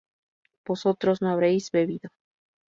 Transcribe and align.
¿vosotros 0.65 1.21
no 1.21 1.29
habréis 1.29 1.69
bebido? 1.69 2.09